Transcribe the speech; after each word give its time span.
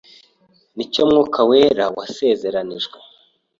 ni 0.75 0.85
cyo 0.93 1.03
Mwuka 1.09 1.39
Wera 1.49 1.85
wasezeranijwe 1.97 2.97